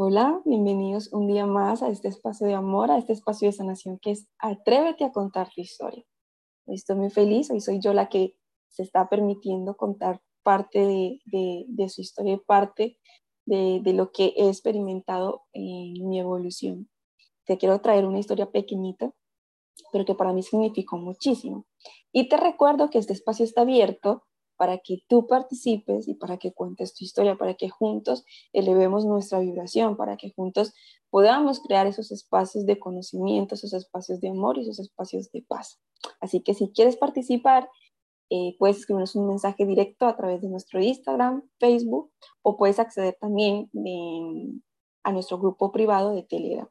Hola, 0.00 0.40
bienvenidos 0.44 1.12
un 1.12 1.26
día 1.26 1.44
más 1.44 1.82
a 1.82 1.88
este 1.88 2.06
espacio 2.06 2.46
de 2.46 2.54
amor, 2.54 2.92
a 2.92 2.98
este 2.98 3.12
espacio 3.12 3.48
de 3.48 3.52
sanación 3.52 3.98
que 3.98 4.12
es 4.12 4.28
Atrévete 4.38 5.02
a 5.02 5.10
contar 5.10 5.50
tu 5.52 5.60
historia. 5.60 6.04
Estoy 6.68 6.94
muy 6.94 7.10
feliz, 7.10 7.50
hoy 7.50 7.60
soy 7.60 7.80
yo 7.80 7.92
la 7.92 8.08
que 8.08 8.36
se 8.68 8.84
está 8.84 9.08
permitiendo 9.08 9.76
contar 9.76 10.20
parte 10.44 10.86
de, 11.26 11.88
su 11.88 12.00
historia 12.00 12.38
parte 12.46 12.96
de, 13.44 13.80
de, 13.82 13.92
lo 13.92 14.12
que 14.12 14.34
he 14.36 14.46
experimentado 14.46 15.42
en 15.52 16.08
mi 16.08 16.20
evolución. 16.20 16.88
Te 17.44 17.58
quiero 17.58 17.80
traer 17.80 18.06
una 18.06 18.20
historia 18.20 18.52
pequeñita, 18.52 19.12
pero 19.90 20.04
que 20.04 20.14
para 20.14 20.32
mí 20.32 20.44
significó 20.44 20.96
muchísimo. 20.96 21.66
Y 22.12 22.28
te 22.28 22.36
recuerdo 22.36 22.88
que 22.88 22.98
este 22.98 23.14
espacio 23.14 23.44
está 23.44 23.62
abierto 23.62 24.27
para 24.58 24.78
que 24.78 25.04
tú 25.08 25.26
participes 25.26 26.08
y 26.08 26.14
para 26.14 26.36
que 26.36 26.52
cuentes 26.52 26.92
tu 26.92 27.04
historia, 27.04 27.38
para 27.38 27.54
que 27.54 27.70
juntos 27.70 28.24
elevemos 28.52 29.06
nuestra 29.06 29.38
vibración, 29.38 29.96
para 29.96 30.16
que 30.16 30.32
juntos 30.32 30.74
podamos 31.10 31.60
crear 31.60 31.86
esos 31.86 32.10
espacios 32.10 32.66
de 32.66 32.78
conocimiento, 32.78 33.54
esos 33.54 33.72
espacios 33.72 34.20
de 34.20 34.30
amor 34.30 34.58
y 34.58 34.62
esos 34.62 34.80
espacios 34.80 35.30
de 35.30 35.42
paz. 35.42 35.80
Así 36.20 36.42
que 36.42 36.54
si 36.54 36.70
quieres 36.72 36.96
participar, 36.96 37.70
eh, 38.30 38.56
puedes 38.58 38.78
escribirnos 38.78 39.14
un 39.14 39.28
mensaje 39.28 39.64
directo 39.64 40.06
a 40.06 40.16
través 40.16 40.42
de 40.42 40.48
nuestro 40.48 40.82
Instagram, 40.82 41.48
Facebook 41.60 42.10
o 42.42 42.56
puedes 42.56 42.80
acceder 42.80 43.16
también 43.20 43.70
a 45.04 45.12
nuestro 45.12 45.38
grupo 45.38 45.70
privado 45.70 46.14
de 46.14 46.24
Telegram. 46.24 46.68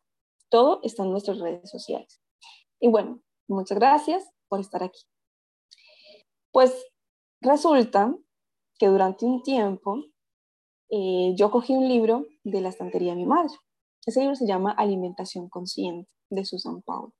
Todo 0.49 0.81
está 0.83 1.03
en 1.03 1.11
nuestras 1.11 1.39
redes 1.39 1.69
sociales. 1.69 2.21
Y 2.81 2.89
bueno, 2.89 3.21
muchas 3.47 3.79
gracias 3.79 4.29
por 4.49 4.59
estar 4.59 4.83
aquí. 4.83 5.01
Pues 6.51 6.85
Resulta 7.41 8.15
que 8.79 8.87
durante 8.87 9.25
un 9.25 9.43
tiempo 9.43 10.03
eh, 10.89 11.33
yo 11.35 11.51
cogí 11.51 11.73
un 11.73 11.87
libro 11.87 12.25
de 12.43 12.61
la 12.61 12.69
estantería 12.69 13.11
de 13.11 13.17
mi 13.17 13.25
madre. 13.25 13.53
Ese 14.05 14.21
libro 14.21 14.35
se 14.35 14.47
llama 14.47 14.71
Alimentación 14.71 15.49
Consciente 15.49 16.11
de 16.29 16.45
Susan 16.45 16.81
Powell. 16.81 17.13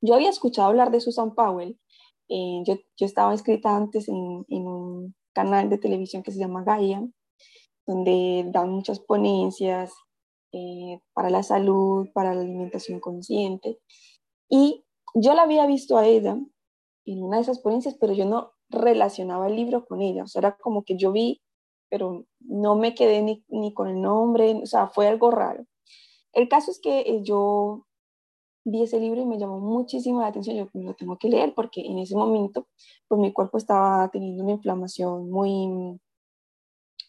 Yo 0.00 0.14
había 0.14 0.30
escuchado 0.30 0.68
hablar 0.68 0.90
de 0.90 1.00
Susan 1.00 1.34
Powell. 1.34 1.78
Eh, 2.28 2.62
yo, 2.64 2.76
estaba 2.98 3.32
inscrita 3.32 3.76
antes 3.76 4.08
en, 4.08 4.16
un 4.48 5.14
canal 5.32 5.68
de 5.68 5.78
televisión 5.78 6.22
que 6.22 6.32
se 6.32 6.38
llama 6.38 6.64
Gaia, 6.64 7.06
donde 7.86 8.48
dan 8.52 8.70
muchas 8.70 9.00
ponencias 9.00 9.92
eh, 10.52 11.00
para 11.12 11.28
la 11.30 11.42
salud, 11.42 12.08
para 12.14 12.34
la 12.34 12.40
alimentación 12.40 13.00
consciente. 13.00 13.80
Y 14.48 14.84
yo 15.14 15.34
la 15.34 15.42
había 15.42 15.66
visto 15.66 15.98
a 15.98 16.06
ella 16.06 16.38
en 17.04 17.22
una 17.22 17.36
de 17.36 17.42
esas 17.42 17.60
ponencias, 17.60 17.96
pero 18.00 18.12
yo 18.12 18.24
no 18.24 18.55
relacionaba 18.68 19.48
el 19.48 19.56
libro 19.56 19.86
con 19.86 20.02
ella, 20.02 20.24
o 20.24 20.26
sea, 20.26 20.40
era 20.40 20.56
como 20.56 20.84
que 20.84 20.96
yo 20.96 21.12
vi, 21.12 21.42
pero 21.88 22.24
no 22.40 22.76
me 22.76 22.94
quedé 22.94 23.22
ni, 23.22 23.74
con 23.74 23.88
el 23.88 24.00
nombre, 24.00 24.54
o 24.62 24.66
sea, 24.66 24.88
fue 24.88 25.08
algo 25.08 25.30
raro. 25.30 25.64
El 26.32 26.48
caso 26.48 26.70
es 26.70 26.80
que 26.80 27.00
eh, 27.00 27.22
yo 27.22 27.86
vi 28.64 28.82
ese 28.82 29.00
libro 29.00 29.20
y 29.22 29.26
me 29.26 29.38
llamó 29.38 29.60
muchísimo 29.60 30.20
la 30.20 30.28
atención, 30.28 30.56
yo 30.56 30.68
lo 30.74 30.94
tengo 30.94 31.16
que 31.18 31.28
leer 31.28 31.54
porque 31.54 31.82
en 31.82 31.98
ese 31.98 32.16
momento, 32.16 32.66
pues 33.08 33.20
mi 33.20 33.32
cuerpo 33.32 33.58
estaba 33.58 34.08
teniendo 34.10 34.42
una 34.42 34.52
inflamación 34.52 35.30
muy, 35.30 36.00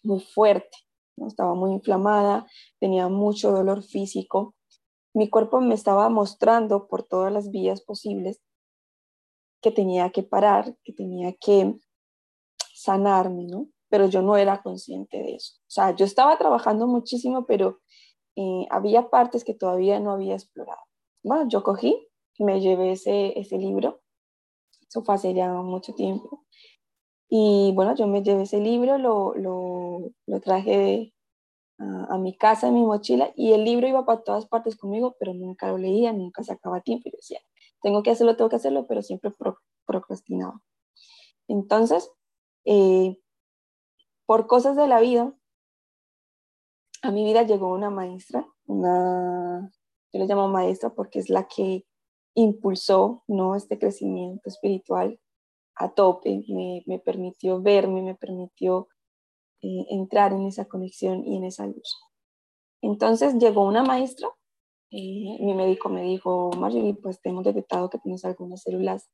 muy 0.04 0.20
fuerte, 0.20 0.78
estaba 1.26 1.56
muy 1.56 1.72
inflamada, 1.72 2.46
tenía 2.80 3.08
mucho 3.08 3.52
dolor 3.52 3.82
físico, 3.84 4.54
mi 5.14 5.30
cuerpo 5.30 5.60
me 5.62 5.74
estaba 5.74 6.10
mostrando 6.10 6.88
por 6.88 7.04
todas 7.04 7.34
las 7.34 7.50
vías 7.50 7.82
posibles 7.82 8.40
que 9.62 9.72
tenía 9.72 10.10
que 10.12 10.24
parar, 10.24 10.76
que 10.84 10.94
tenía 10.94 11.34
que 11.34 11.76
sanarme, 12.74 13.46
¿no? 13.46 13.68
Pero 13.90 14.08
yo 14.08 14.22
no 14.22 14.38
era 14.38 14.62
consciente 14.62 15.18
de 15.18 15.36
eso. 15.36 15.56
O 15.62 15.70
sea, 15.70 15.96
yo 15.96 16.06
estaba 16.06 16.38
trabajando 16.38 16.88
muchísimo, 16.88 17.46
pero 17.46 17.80
eh, 18.36 18.66
había 18.70 19.10
partes 19.10 19.44
que 19.44 19.54
todavía 19.54 20.00
no 20.00 20.12
había 20.12 20.36
explorado. 20.36 20.82
Bueno, 21.24 21.48
yo 21.50 21.64
cogí, 21.64 22.08
me 22.40 22.62
llevé 22.62 22.92
ese, 22.92 23.38
ese 23.40 23.58
libro, 23.58 24.02
eso 24.88 25.04
fue 25.04 25.16
hace 25.16 25.34
ya 25.34 25.52
mucho 25.54 25.94
tiempo, 25.94 26.46
y 27.30 27.74
bueno, 27.76 27.96
yo 27.96 28.08
me 28.08 28.24
llevé 28.24 28.44
ese 28.44 28.60
libro, 28.60 28.98
lo, 28.98 29.34
lo, 29.36 30.12
lo 30.26 30.40
traje 30.42 31.14
a, 31.80 32.18
mi 32.18 32.36
casa 32.36 32.68
en 32.68 32.76
mi 32.76 32.84
mochila 32.84 33.32
y 33.36 33.54
el 33.54 33.64
libro 33.64 33.88
iba 33.88 34.06
para 34.06 34.24
todas 34.24 34.48
partes 34.48 34.76
conmigo, 34.76 35.16
pero 35.20 35.34
nunca 35.34 35.68
lo 35.68 35.78
leía, 35.78 36.14
nunca 36.14 36.44
sacaba 36.44 36.82
tiempo 36.82 37.10
y 37.10 37.12
decía, 37.12 37.40
tengo 37.82 38.04
que 38.04 38.12
hacerlo, 38.12 38.36
tengo 38.36 38.50
que 38.50 38.56
hacerlo, 38.58 38.88
pero 38.88 39.02
siempre 39.02 39.32
procrastinaba. 39.86 40.62
Entonces, 41.48 42.12
eh, 42.66 43.18
por 44.26 44.48
cosas 44.48 44.76
de 44.76 44.88
la 44.88 45.00
vida, 45.00 45.34
a 47.02 47.12
mi 47.12 47.24
vida 47.24 47.44
llegó 47.44 47.74
una 47.74 47.90
maestra, 47.90 48.46
una, 48.66 49.72
yo 50.12 50.20
le 50.20 50.26
llamo 50.26 50.48
maestra 50.48 50.90
porque 50.90 51.20
es 51.20 51.30
la 51.30 51.48
que 51.48 51.86
impulsó 52.36 53.24
¿no? 53.28 53.56
este 53.56 53.80
crecimiento 53.80 54.50
espiritual 54.50 55.20
a 55.76 55.94
tope, 55.94 56.44
me, 56.50 56.84
me 56.88 57.00
permitió 57.00 57.62
verme, 57.62 58.02
me 58.02 58.16
permitió 58.16 58.88
eh, 59.62 59.86
entrar 59.90 60.34
en 60.34 60.46
esa 60.46 60.66
conexión 60.66 61.26
y 61.26 61.38
en 61.38 61.46
esa 61.46 61.66
luz. 61.66 61.98
Entonces 62.82 63.36
llegó 63.36 63.66
una 63.66 63.84
maestra 63.84 64.30
mi 64.90 65.54
médico 65.54 65.90
me 65.90 66.04
dijo, 66.04 66.52
Marjorie, 66.58 66.96
pues 66.96 67.20
hemos 67.24 67.44
detectado 67.44 67.90
que 67.90 68.00
tienes 68.00 68.24
algunas 68.26 68.62
células 68.62 69.10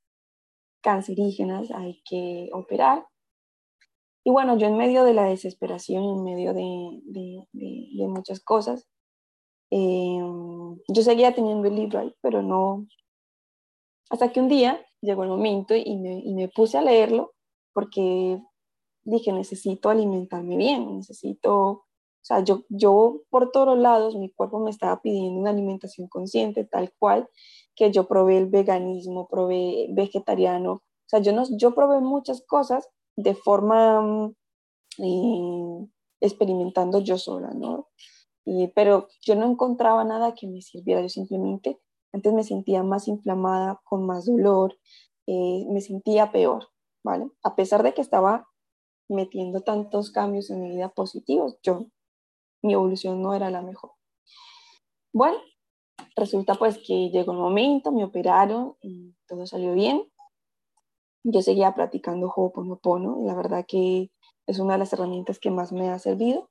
cancerígenas, 0.82 1.72
hay 1.72 2.02
que 2.04 2.50
operar. 2.54 3.08
Y 4.24 4.32
bueno, 4.32 4.58
yo 4.58 4.68
en 4.68 4.78
medio 4.78 5.04
de 5.04 5.14
la 5.14 5.26
desesperación, 5.26 6.04
en 6.04 6.24
medio 6.24 6.54
de, 6.54 7.02
de, 7.04 7.48
de, 7.52 8.08
muchas 8.08 8.40
cosas, 8.40 8.88
eh, 9.72 10.20
yo 10.88 11.02
seguía 11.02 11.34
teniendo 11.34 11.68
el 11.68 11.76
libro 11.76 12.00
ahí, 12.00 12.14
pero 12.22 12.42
no, 12.42 12.88
hasta 14.10 14.32
que 14.32 14.40
un 14.40 14.48
día 14.48 14.86
llegó 15.02 15.24
el 15.24 15.30
momento 15.30 15.76
y 15.76 15.98
me, 15.98 16.20
y 16.20 16.34
me 16.36 16.48
puse 16.48 16.78
a 16.78 16.82
leerlo 16.82 17.34
porque 17.74 18.40
dije, 19.04 19.34
necesito 19.34 19.90
alimentarme 19.90 20.56
bien, 20.56 20.98
necesito 20.98 21.83
o 22.24 22.26
sea, 22.26 22.42
yo, 22.42 22.64
yo 22.70 23.24
por 23.30 23.52
todos 23.52 23.78
lados, 23.78 24.16
mi 24.16 24.32
cuerpo 24.32 24.58
me 24.60 24.70
estaba 24.70 25.02
pidiendo 25.02 25.42
una 25.42 25.50
alimentación 25.50 26.08
consciente, 26.08 26.64
tal 26.64 26.94
cual, 26.98 27.30
que 27.76 27.92
yo 27.92 28.08
probé 28.08 28.38
el 28.38 28.48
veganismo, 28.48 29.28
probé 29.28 29.88
vegetariano. 29.92 30.72
O 30.72 30.82
sea, 31.06 31.20
yo, 31.20 31.34
no, 31.34 31.44
yo 31.58 31.76
probé 31.76 32.00
muchas 32.00 32.42
cosas 32.48 32.88
de 33.18 33.36
forma 33.36 34.02
mm, 34.02 34.36
eh, 35.00 35.88
experimentando 36.22 37.00
yo 37.02 37.18
sola, 37.18 37.52
¿no? 37.54 37.90
pero 38.76 39.08
yo 39.22 39.36
no 39.36 39.50
encontraba 39.50 40.04
nada 40.04 40.34
que 40.34 40.48
me 40.48 40.62
sirviera. 40.62 41.02
Yo 41.02 41.10
simplemente 41.10 41.80
antes 42.14 42.34
me 42.34 42.44
sentía 42.44 42.84
más 42.84 43.08
inflamada, 43.08 43.82
con 43.84 44.06
más 44.06 44.26
dolor, 44.26 44.78
eh, 45.28 45.66
me 45.70 45.82
sentía 45.82 46.32
peor, 46.32 46.68
¿vale? 47.04 47.30
A 47.44 47.56
pesar 47.56 47.84
de 47.84 47.94
que 47.94 48.02
estaba 48.02 48.48
metiendo 49.10 49.62
tantos 49.62 50.12
cambios 50.12 50.50
en 50.50 50.62
mi 50.62 50.72
vida 50.72 50.90
positivos, 50.90 51.58
yo 51.64 51.88
mi 52.64 52.74
evolución 52.74 53.22
no 53.22 53.36
era 53.36 53.52
la 53.52 53.62
mejor. 53.62 53.92
Bueno, 55.14 55.38
resulta 56.16 56.56
pues 56.56 56.80
que 56.80 57.10
llegó 57.10 57.34
el 57.34 57.38
momento, 57.38 57.92
me 57.92 58.04
operaron 58.04 58.76
y 58.82 59.14
todo 59.28 59.46
salió 59.46 59.74
bien. 59.74 60.04
Yo 61.24 61.42
seguía 61.42 61.76
practicando 61.76 62.28
Ho'oponopono 62.28 63.22
y 63.22 63.28
la 63.28 63.36
verdad 63.36 63.66
que 63.68 64.10
es 64.48 64.60
una 64.60 64.74
de 64.74 64.80
las 64.80 64.94
herramientas 64.94 65.40
que 65.40 65.52
más 65.52 65.72
me 65.72 65.90
ha 65.90 66.00
servido. 66.00 66.50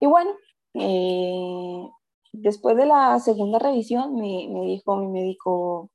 Y 0.00 0.06
bueno, 0.06 0.32
eh, 0.74 1.88
después 2.32 2.76
de 2.76 2.86
la 2.86 3.18
segunda 3.20 3.58
revisión 3.58 4.14
me, 4.16 4.48
me, 4.50 4.62
dijo 4.66 4.96
mi 4.96 5.08
médico, 5.08 5.90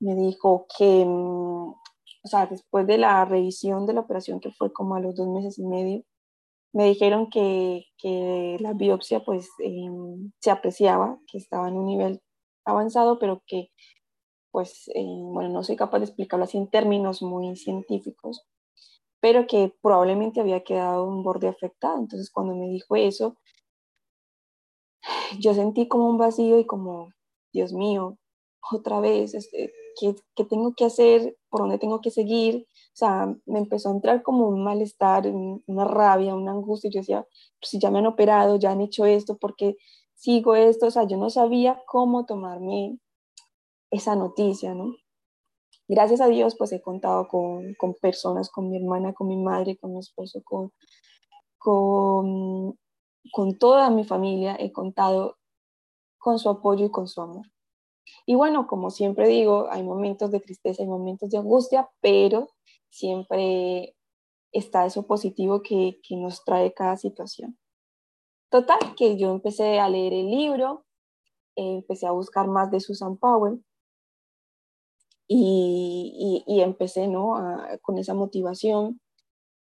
me 0.00 0.14
dijo 0.14 0.66
que, 0.76 1.04
mm, 1.04 1.70
o 1.70 2.28
sea, 2.28 2.46
después 2.46 2.86
de 2.86 2.98
la 2.98 3.24
revisión 3.24 3.86
de 3.86 3.94
la 3.94 4.00
operación 4.00 4.40
que 4.40 4.52
fue 4.52 4.72
como 4.72 4.94
a 4.94 5.00
los 5.00 5.14
dos 5.16 5.28
meses 5.28 5.58
y 5.58 5.64
medio, 5.64 6.04
me 6.72 6.84
dijeron 6.84 7.30
que, 7.30 7.86
que 7.98 8.56
la 8.60 8.74
biopsia 8.74 9.20
pues 9.24 9.48
em, 9.60 10.30
se 10.40 10.50
apreciaba, 10.50 11.18
que 11.30 11.38
estaba 11.38 11.68
en 11.68 11.76
un 11.76 11.86
nivel 11.86 12.20
avanzado, 12.64 13.18
pero 13.18 13.42
que 13.46 13.70
pues, 14.50 14.88
eh, 14.94 15.04
bueno, 15.04 15.50
no 15.50 15.62
soy 15.64 15.76
capaz 15.76 15.98
de 16.00 16.06
explicarlo 16.06 16.44
así 16.44 16.58
en 16.58 16.68
términos 16.68 17.22
muy 17.22 17.54
científicos, 17.56 18.44
pero 19.20 19.46
que 19.46 19.74
probablemente 19.82 20.40
había 20.40 20.64
quedado 20.64 21.04
un 21.04 21.22
borde 21.22 21.48
afectado. 21.48 21.98
Entonces 21.98 22.30
cuando 22.30 22.54
me 22.54 22.68
dijo 22.68 22.96
eso, 22.96 23.36
yo 25.38 25.54
sentí 25.54 25.88
como 25.88 26.08
un 26.08 26.18
vacío 26.18 26.58
y 26.58 26.66
como, 26.66 27.12
Dios 27.52 27.72
mío, 27.72 28.18
otra 28.72 29.00
vez, 29.00 29.34
este, 29.34 29.72
¿qué, 30.00 30.14
¿qué, 30.34 30.44
tengo 30.44 30.74
que 30.74 30.84
hacer? 30.84 31.36
¿Por 31.50 31.60
dónde 31.62 31.78
tengo 31.78 32.00
que 32.00 32.10
seguir? 32.10 32.66
O 32.98 33.04
sea, 33.06 33.32
me 33.46 33.60
empezó 33.60 33.90
a 33.90 33.92
entrar 33.92 34.24
como 34.24 34.48
un 34.48 34.64
malestar, 34.64 35.24
una 35.28 35.84
rabia, 35.84 36.34
una 36.34 36.50
angustia. 36.50 36.90
Yo 36.90 36.98
decía, 36.98 37.24
pues 37.60 37.70
si 37.70 37.78
ya 37.78 37.92
me 37.92 38.00
han 38.00 38.06
operado, 38.06 38.56
ya 38.56 38.72
han 38.72 38.80
hecho 38.80 39.06
esto, 39.06 39.38
¿por 39.38 39.54
qué 39.54 39.76
sigo 40.14 40.56
esto? 40.56 40.86
O 40.86 40.90
sea, 40.90 41.04
yo 41.06 41.16
no 41.16 41.30
sabía 41.30 41.80
cómo 41.86 42.26
tomarme 42.26 42.98
esa 43.92 44.16
noticia, 44.16 44.74
¿no? 44.74 44.96
Gracias 45.86 46.20
a 46.20 46.26
Dios, 46.26 46.56
pues 46.58 46.72
he 46.72 46.82
contado 46.82 47.28
con, 47.28 47.74
con 47.74 47.94
personas, 47.94 48.50
con 48.50 48.68
mi 48.68 48.78
hermana, 48.78 49.12
con 49.12 49.28
mi 49.28 49.36
madre, 49.36 49.76
con 49.76 49.92
mi 49.92 50.00
esposo, 50.00 50.42
con, 50.44 50.72
con, 51.56 52.76
con 53.32 53.58
toda 53.60 53.90
mi 53.90 54.02
familia 54.02 54.56
he 54.58 54.72
contado 54.72 55.36
con 56.18 56.40
su 56.40 56.48
apoyo 56.48 56.86
y 56.86 56.90
con 56.90 57.06
su 57.06 57.20
amor. 57.22 57.46
Y 58.26 58.34
bueno, 58.34 58.66
como 58.66 58.90
siempre 58.90 59.28
digo, 59.28 59.68
hay 59.70 59.84
momentos 59.84 60.32
de 60.32 60.40
tristeza, 60.40 60.82
hay 60.82 60.88
momentos 60.88 61.30
de 61.30 61.38
angustia, 61.38 61.88
pero 62.00 62.48
siempre 62.90 63.96
está 64.52 64.86
eso 64.86 65.06
positivo 65.06 65.62
que, 65.62 66.00
que 66.02 66.16
nos 66.16 66.44
trae 66.44 66.72
cada 66.72 66.96
situación. 66.96 67.58
Total, 68.50 68.78
que 68.96 69.18
yo 69.18 69.30
empecé 69.30 69.78
a 69.78 69.88
leer 69.88 70.14
el 70.14 70.30
libro, 70.30 70.86
empecé 71.54 72.06
a 72.06 72.12
buscar 72.12 72.48
más 72.48 72.70
de 72.70 72.80
Susan 72.80 73.18
Powell 73.18 73.62
y, 75.26 76.44
y, 76.46 76.60
empecé 76.60 77.08
¿no? 77.08 77.34
con 77.82 77.98
esa 77.98 78.14
motivación, 78.14 79.00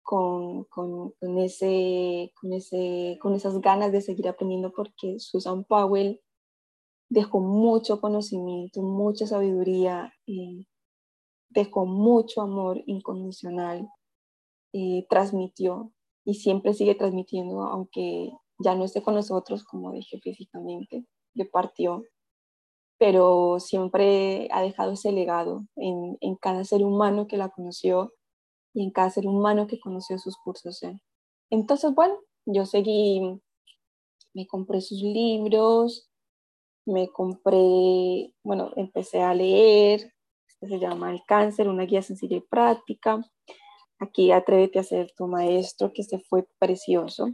con, 0.03 0.65
con, 0.65 1.13
con, 1.13 1.39
ese, 1.39 2.33
con, 2.41 2.53
ese, 2.53 3.19
con 3.23 3.35
esas 3.35 3.61
ganas 3.61 3.93
de 3.93 4.01
seguir 4.01 4.29
aprendiendo 4.29 4.73
porque 4.73 5.21
Susan 5.21 5.65
Powell 5.65 6.21
dejó 7.09 7.39
mucho 7.41 8.01
conocimiento, 8.01 8.83
mucha 8.83 9.27
sabiduría, 9.27 10.13
eh, 10.27 10.67
dejó 11.55 11.87
mucho 11.87 12.43
amor 12.43 12.83
incondicional, 12.87 13.89
eh, 14.73 15.07
transmitió 15.09 15.93
y 16.25 16.35
siempre 16.35 16.75
sigue 16.75 16.95
transmitiendo, 16.95 17.63
aunque 17.63 18.33
ya 18.59 18.75
no 18.75 18.85
esté 18.85 19.03
con 19.03 19.15
nosotros, 19.15 19.65
como 19.65 19.93
dije 19.93 20.21
físicamente, 20.21 21.05
que 21.35 21.45
partió, 21.45 22.03
pero 22.99 23.61
siempre 23.61 24.49
ha 24.53 24.63
dejado 24.63 24.93
ese 24.93 25.13
legado 25.13 25.67
en, 25.77 26.17
en, 26.21 26.37
cada 26.37 26.65
ser 26.65 26.83
humano 26.85 27.27
que 27.27 27.37
la 27.37 27.51
conoció 27.51 28.13
y 28.73 28.85
en 28.85 28.91
cada 28.91 29.11
ser 29.11 29.27
humano 29.27 29.67
que 29.67 29.81
conoció 29.81 30.19
sus 30.19 30.37
cursos. 30.37 30.81
Entonces, 31.51 31.95
bueno, 31.95 32.17
yo 32.47 32.67
seguí, 32.67 33.41
me 34.33 34.47
compré 34.47 34.81
sus 34.81 35.01
libros, 35.03 36.09
me 36.87 37.09
compré, 37.09 38.33
bueno, 38.43 38.73
empecé 38.77 39.23
a 39.23 39.35
leer, 39.35 40.14
este 40.65 40.79
se 40.79 40.81
llama 40.81 41.11
El 41.11 41.25
cáncer, 41.25 41.69
una 41.69 41.85
guía 41.85 42.03
sencilla 42.03 42.37
y 42.37 42.41
práctica. 42.41 43.21
Aquí 43.99 44.33
Atrévete 44.33 44.79
a 44.79 44.85
ser 44.85 45.13
tu 45.17 45.27
maestro, 45.27 45.93
que 45.93 46.03
se 46.03 46.19
fue 46.19 46.47
precioso. 46.59 47.31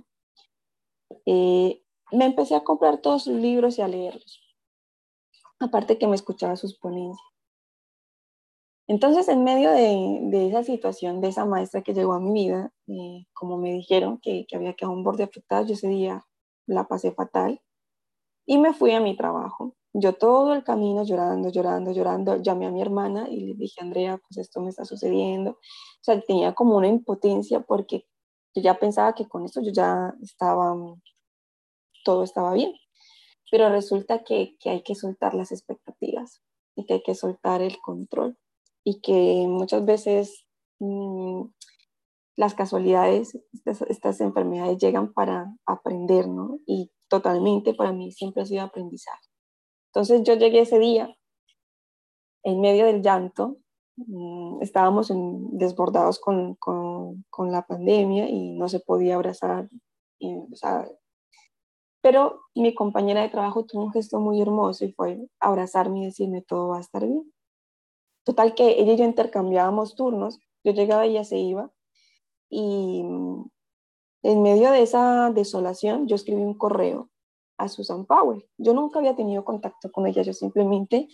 Eh, 1.26 1.82
me 2.12 2.24
empecé 2.26 2.54
a 2.54 2.64
comprar 2.64 3.00
todos 3.00 3.24
sus 3.24 3.34
libros 3.34 3.78
y 3.78 3.82
a 3.82 3.88
leerlos. 3.88 4.40
Aparte 5.58 5.98
que 5.98 6.06
me 6.06 6.14
escuchaba 6.14 6.56
sus 6.56 6.78
ponencias. 6.78 7.26
Entonces, 8.88 9.28
en 9.28 9.44
medio 9.44 9.70
de, 9.70 10.48
esa 10.48 10.64
situación, 10.64 11.20
de 11.20 11.28
esa 11.28 11.44
maestra 11.44 11.82
que 11.82 11.94
llegó 11.94 12.12
a 12.12 12.20
mi 12.20 12.32
vida, 12.32 12.72
eh, 12.88 13.26
como 13.32 13.56
me 13.56 13.72
dijeron 13.72 14.18
que, 14.20 14.46
que 14.48 14.56
había 14.56 14.74
quedado 14.74 14.94
un 14.94 15.04
borde 15.04 15.22
afectado, 15.22 15.64
yo 15.64 15.74
ese 15.74 15.86
día 15.86 16.26
la 16.66 16.88
pasé 16.88 17.12
fatal 17.12 17.60
y 18.46 18.58
me 18.58 18.74
fui 18.74 18.92
a 18.92 19.00
mi 19.00 19.16
trabajo. 19.16 19.76
Yo 19.92 20.14
todo 20.14 20.54
el 20.54 20.62
camino 20.62 21.04
llorando, 21.04 21.50
llorando, 21.50 21.92
llorando, 21.92 22.36
llamé 22.42 22.66
a 22.66 22.70
mi 22.70 22.80
hermana 22.80 23.28
y 23.28 23.40
le 23.40 23.54
dije, 23.54 23.80
Andrea, 23.80 24.18
pues 24.18 24.38
esto 24.38 24.60
me 24.60 24.70
está 24.70 24.84
sucediendo. 24.84 25.52
O 25.52 26.02
sea, 26.02 26.20
tenía 26.20 26.54
como 26.54 26.76
una 26.76 26.88
impotencia 26.88 27.60
porque 27.60 28.06
yo 28.54 28.62
ya 28.62 28.78
pensaba 28.78 29.14
que 29.14 29.28
con 29.28 29.44
esto 29.44 29.60
yo 29.62 29.72
ya 29.72 30.14
estaba, 30.22 30.74
todo 32.04 32.22
estaba 32.24 32.54
bien. 32.54 32.72
Pero 33.50 33.68
resulta 33.68 34.22
que, 34.24 34.56
que 34.60 34.70
hay 34.70 34.82
que 34.82 34.94
soltar 34.94 35.34
las 35.34 35.52
expectativas 35.52 36.40
y 36.76 36.86
que 36.86 36.94
hay 36.94 37.02
que 37.02 37.14
soltar 37.14 37.62
el 37.62 37.80
control 37.80 38.38
y 38.84 39.00
que 39.00 39.46
muchas 39.48 39.84
veces 39.84 40.46
mmm, 40.78 41.44
las 42.36 42.54
casualidades, 42.54 43.38
estas, 43.52 43.82
estas, 43.82 44.20
enfermedades 44.20 44.78
llegan 44.78 45.12
para 45.12 45.54
aprender, 45.66 46.28
¿no? 46.28 46.58
Y 46.66 46.90
totalmente 47.08 47.74
para 47.74 47.92
mí 47.92 48.12
siempre 48.12 48.42
ha 48.42 48.46
sido 48.46 48.62
aprendizaje. 48.62 49.29
Entonces 49.90 50.22
yo 50.22 50.34
llegué 50.34 50.60
ese 50.60 50.78
día 50.78 51.16
en 52.44 52.60
medio 52.60 52.86
del 52.86 53.02
llanto, 53.02 53.58
mm, 53.96 54.62
estábamos 54.62 55.12
desbordados 55.52 56.20
con, 56.20 56.54
con, 56.54 57.24
la 57.50 57.66
pandemia 57.66 58.28
y 58.28 58.52
no 58.52 58.68
se 58.68 58.80
podía 58.80 59.16
abrazar, 59.16 59.68
pero 62.02 62.40
mi 62.54 62.74
compañera 62.74 63.22
de 63.22 63.30
trabajo 63.30 63.64
tuvo 63.64 63.84
un 63.84 63.92
gesto 63.92 64.20
muy 64.20 64.40
hermoso 64.40 64.84
y 64.84 64.92
fue 64.92 65.28
abrazarme 65.40 66.00
y 66.00 66.04
decirme 66.06 66.42
todo 66.42 66.68
va 66.68 66.78
a 66.78 66.80
estar 66.80 67.06
bien. 67.06 67.32
Total 68.24 68.54
que 68.54 68.80
ella 68.80 68.92
y 68.92 68.96
yo 68.96 69.04
intercambiábamos 69.04 69.96
turnos, 69.96 70.38
yo 70.64 70.72
llegaba 70.72 71.06
y 71.06 71.10
ella 71.10 71.24
se 71.24 71.38
iba 71.38 71.70
y 72.48 73.02
mm, 73.02 73.50
en 74.22 74.42
medio 74.42 74.70
de 74.70 74.82
esa 74.82 75.30
desolación 75.32 76.06
yo 76.06 76.16
escribí 76.16 76.42
un 76.42 76.54
correo 76.54 77.10
a 77.60 77.68
Susan 77.68 78.06
Powell. 78.06 78.44
Yo 78.58 78.74
nunca 78.74 78.98
había 78.98 79.14
tenido 79.14 79.44
contacto 79.44 79.92
con 79.92 80.06
ella, 80.06 80.22
yo 80.22 80.32
simplemente 80.32 81.08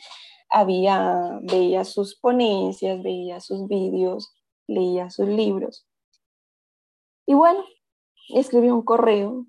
había, 0.48 1.40
veía 1.43 1.84
sus 1.84 2.16
ponencias, 2.19 3.02
veía 3.02 3.40
sus 3.40 3.66
vídeos, 3.66 4.32
leía 4.69 5.10
sus 5.10 5.26
libros. 5.26 5.87
Y 7.26 7.34
bueno, 7.34 7.64
escribí 8.28 8.70
un 8.70 8.82
correo 8.82 9.46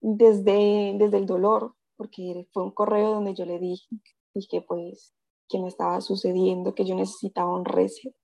desde, 0.00 0.94
desde 0.98 1.18
el 1.18 1.26
dolor, 1.26 1.74
porque 1.96 2.48
fue 2.52 2.64
un 2.64 2.70
correo 2.70 3.12
donde 3.12 3.34
yo 3.34 3.44
le 3.44 3.58
dije, 3.58 3.86
dije 4.34 4.62
pues 4.62 5.14
que 5.48 5.58
me 5.58 5.68
estaba 5.68 6.00
sucediendo, 6.00 6.74
que 6.74 6.86
yo 6.86 6.94
necesitaba 6.94 7.54
un 7.54 7.66
reset. 7.66 8.14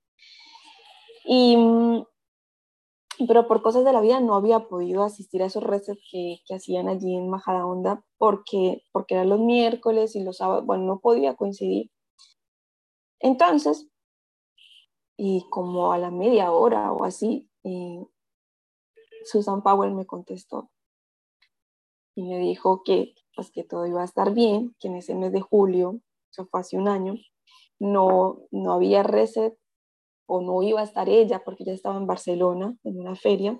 Y, 1.25 1.55
pero 3.27 3.47
por 3.47 3.63
cosas 3.63 3.85
de 3.85 3.93
la 3.93 4.01
vida 4.01 4.21
no 4.21 4.35
había 4.35 4.69
podido 4.69 5.03
asistir 5.03 5.43
a 5.43 5.47
esos 5.47 5.63
resets 5.63 6.01
que, 6.11 6.41
que 6.47 6.55
hacían 6.55 6.89
allí 6.89 7.15
en 7.15 7.29
Majadahonda 7.29 8.05
porque, 8.19 8.83
porque 8.93 9.15
eran 9.15 9.29
los 9.29 9.41
miércoles 9.41 10.17
y 10.17 10.23
los 10.23 10.39
sábados, 10.39 10.65
bueno, 10.65 10.85
no 10.85 11.01
podía 11.01 11.35
coincidir. 11.35 11.91
Entonces, 13.21 13.89
y 15.17 15.45
como 15.51 15.93
a 15.93 15.99
la 15.99 16.11
media 16.11 16.51
hora 16.51 16.93
o 16.93 17.05
así, 17.05 17.51
eh, 17.65 18.07
Susan 19.25 19.63
Powell 19.63 19.93
me 19.93 20.07
contestó 20.07 20.71
y 22.15 22.23
me 22.23 22.39
dijo 22.39 22.83
que, 22.85 23.15
pues, 23.37 23.51
que 23.51 23.65
todo 23.65 23.87
iba 23.87 24.01
a 24.01 24.07
estar 24.07 24.33
bien, 24.33 24.75
que 24.81 24.89
en 24.89 24.97
ese 24.97 25.15
mes 25.15 25.33
de 25.33 25.43
julio, 25.43 26.01
eso 26.31 26.47
fue 26.47 26.61
hace 26.61 26.79
un 26.79 26.89
año, 26.89 27.15
no, 27.79 28.41
no 28.51 28.73
había 28.73 29.03
reset 29.03 29.60
o 30.31 30.41
no 30.41 30.63
iba 30.63 30.81
a 30.81 30.85
estar 30.85 31.09
ella 31.09 31.43
porque 31.45 31.65
ella 31.65 31.75
estaba 31.75 31.97
en 31.97 32.07
Barcelona 32.07 32.77
en 32.85 33.01
una 33.01 33.17
feria, 33.17 33.59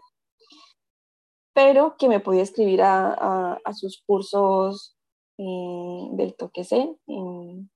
pero 1.53 1.97
que 1.99 2.09
me 2.09 2.21
podía 2.21 2.43
escribir 2.43 2.81
a, 2.83 3.59
sus 3.75 4.03
cursos 4.07 4.97
eh, 5.37 6.09
del 6.13 6.37
toque 6.37 6.63
C 6.63 6.97
en, 7.09 7.71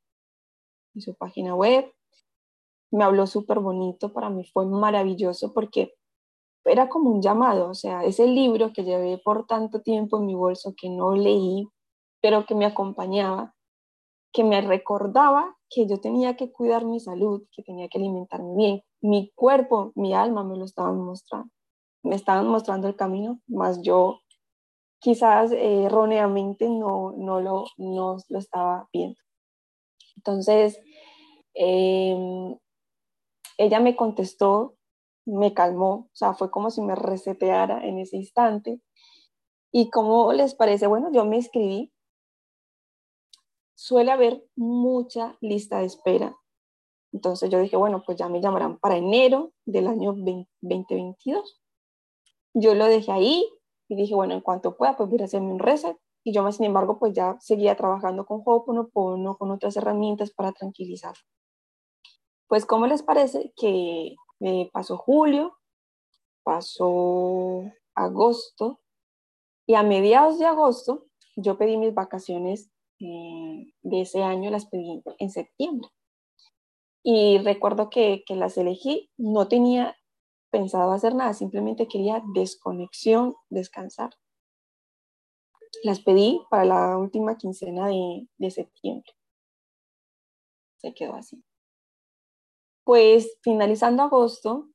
en 0.95 1.01
su 1.01 1.15
página 1.17 1.57
web. 1.57 1.93
Me 2.93 3.03
habló 3.03 3.27
súper 3.27 3.59
bonito, 3.59 4.13
para 4.13 4.31
mí 4.31 4.45
fue 4.45 4.65
maravilloso 4.67 5.53
porque 5.53 5.95
era 6.65 6.89
como 6.89 7.11
un 7.11 7.21
llamado, 7.21 7.69
o 7.69 7.75
sea, 7.75 8.05
ese 8.05 8.29
libro 8.29 8.73
que 8.73 8.85
llevé 8.85 9.19
por 9.19 9.47
tanto 9.47 9.83
tiempo 9.83 10.19
en 10.19 10.27
mi 10.27 10.35
bolso 10.35 10.75
que 10.77 10.89
no 10.89 11.15
leí, 11.15 11.69
pero 12.23 12.47
que 12.47 12.55
me 12.55 12.65
acompañaba, 12.65 13.55
que 14.33 14.45
me 14.45 14.61
recordaba 14.61 15.57
que 15.75 15.87
yo 15.89 15.99
tenía 16.01 16.37
que 16.37 16.53
cuidar 16.53 16.85
mi 16.85 17.01
salud, 17.01 17.43
que 17.55 17.63
tenía 17.63 17.89
que 17.89 17.99
alimentarme 17.99 18.55
bien. 18.57 18.83
Mi 19.01 19.33
cuerpo, 19.35 19.93
mi 19.95 20.15
alma 20.15 20.45
me 20.45 20.57
lo 20.57 20.65
estaban 20.65 20.99
mostrando, 20.99 21.51
me 22.03 22.17
estaban 22.17 22.49
mostrando 22.49 22.89
el 22.89 22.97
camino, 22.97 23.41
más 23.47 23.81
yo 23.83 24.21
quizás 25.01 25.53
eh, 25.53 25.85
erróneamente 25.85 26.69
no, 26.69 27.13
no, 27.17 27.41
lo, 27.41 27.65
no 27.79 28.17
lo 28.29 28.39
estaba 28.39 28.89
viendo. 28.93 29.19
Entonces, 30.17 30.79
eh, 31.55 32.17
ella 33.59 33.81
me 33.81 33.97
contestó 33.97 34.75
me 35.27 35.55
calmó, 35.55 35.93
o 35.93 36.11
sea, 36.13 36.35
fue 36.35 36.51
como 36.51 36.71
si 36.71 36.83
me 36.83 36.95
reseteara 36.95 37.87
en 37.87 37.99
ese 37.99 38.17
instante. 38.17 38.81
¿Y 39.73 39.91
cómo 39.91 40.33
les 40.33 40.55
parece? 40.55 40.87
Bueno, 40.87 41.11
yo 41.13 41.25
me 41.25 41.39
escribí. 41.39 41.93
Suele 43.75 44.13
haber 44.13 44.45
mucha 44.57 45.37
lista 45.41 45.79
de 45.79 45.87
espera. 45.87 46.37
Entonces 47.13 47.51
yo 47.51 47.61
dije, 47.61 47.77
bueno, 47.77 48.03
pues 48.05 48.19
ya 48.19 48.29
me 48.29 48.41
llamarán 48.41 48.79
para 48.79 48.97
enero 48.97 49.53
del 49.65 49.87
año 49.87 50.13
2022. 50.15 51.61
Yo 52.55 52.75
lo 52.75 52.87
dejé 52.87 53.13
ahí 53.13 53.49
y 53.89 53.97
dije, 53.97 54.15
bueno, 54.15 54.35
en 54.35 54.41
cuanto 54.41 54.77
pueda, 54.77 54.97
pues 54.97 55.11
voy 55.11 55.21
a 55.21 55.25
hacerme 55.25 55.53
un 55.53 55.59
reset. 55.59 55.97
Y 56.25 56.33
yo, 56.33 56.51
sin 56.53 56.67
embargo, 56.67 56.99
pues 56.99 57.13
ya 57.13 57.37
seguía 57.41 57.77
trabajando 57.77 58.25
con 58.25 58.43
Ho'oponopono, 58.45 59.37
con 59.37 59.51
otras 59.51 59.77
herramientas 59.77 60.31
para 60.31 60.53
tranquilizar. 60.53 61.15
Pues, 62.49 62.65
¿cómo 62.65 62.87
les 62.87 63.03
parece 63.03 63.53
que 63.57 64.17
me 64.41 64.71
pasó 64.73 64.97
julio, 64.97 65.59
pasó 66.43 67.63
agosto 67.95 68.81
y 69.67 69.75
a 69.75 69.83
mediados 69.83 70.39
de 70.39 70.47
agosto 70.47 71.07
yo 71.37 71.57
pedí 71.59 71.77
mis 71.77 71.95
vacaciones 71.95 72.71
eh, 73.01 73.73
de 73.83 74.01
ese 74.01 74.23
año, 74.23 74.51
las 74.51 74.67
pedí 74.67 75.03
en 75.19 75.31
septiembre. 75.31 75.89
Y 77.03 77.39
recuerdo 77.39 77.91
que, 77.91 78.25
que 78.27 78.35
las 78.35 78.57
elegí, 78.57 79.11
no 79.17 79.47
tenía 79.49 79.97
pensado 80.51 80.93
hacer 80.93 81.15
nada, 81.15 81.35
simplemente 81.35 81.89
quería 81.89 82.23
desconexión, 82.33 83.35
descansar. 83.51 84.11
Las 85.83 86.01
pedí 86.01 86.41
para 86.49 86.65
la 86.65 86.97
última 86.97 87.37
quincena 87.37 87.89
de, 87.89 88.29
de 88.39 88.51
septiembre. 88.51 89.13
Se 90.77 90.95
quedó 90.95 91.15
así. 91.17 91.45
Pues 92.85 93.39
finalizando 93.43 94.03
agosto, 94.03 94.71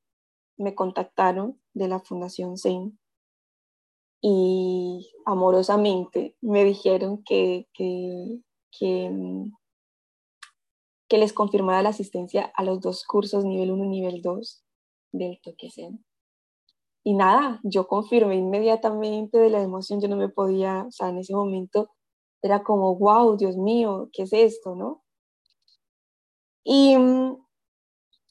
me 0.57 0.75
contactaron 0.75 1.59
de 1.73 1.88
la 1.88 1.99
Fundación 1.99 2.57
Zen 2.57 2.99
y 4.21 5.11
amorosamente 5.25 6.35
me 6.41 6.63
dijeron 6.63 7.23
que, 7.23 7.67
que, 7.73 8.41
mm, 9.09 9.51
que, 11.07 11.17
les 11.17 11.33
confirmara 11.33 11.81
la 11.81 11.89
asistencia 11.89 12.51
a 12.55 12.63
los 12.63 12.81
dos 12.81 13.05
cursos, 13.05 13.45
nivel 13.45 13.71
1 13.71 13.85
y 13.85 13.88
nivel 13.88 14.21
2 14.21 14.63
del 15.11 15.39
toque 15.41 15.71
Zen. 15.71 16.05
Y 17.03 17.13
nada, 17.13 17.59
yo 17.63 17.88
confirmé 17.88 18.35
inmediatamente 18.35 19.39
de 19.39 19.49
la 19.49 19.61
emoción, 19.61 20.01
yo 20.01 20.09
no 20.09 20.17
me 20.17 20.29
podía, 20.29 20.85
o 20.88 20.91
sea, 20.91 21.09
en 21.09 21.19
ese 21.19 21.33
momento 21.33 21.89
era 22.41 22.63
como, 22.63 22.95
wow, 22.97 23.38
Dios 23.38 23.57
mío, 23.57 24.09
¿qué 24.13 24.23
es 24.23 24.33
esto, 24.33 24.75
no? 24.75 25.03
Y, 26.63 26.97
mm, 26.97 27.38